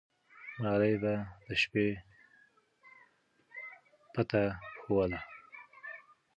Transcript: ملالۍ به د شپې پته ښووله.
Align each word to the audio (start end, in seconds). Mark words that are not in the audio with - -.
ملالۍ 0.59 0.95
به 1.01 1.13
د 1.47 1.49
شپې 1.61 1.87
پته 4.13 4.43
ښووله. 4.79 5.19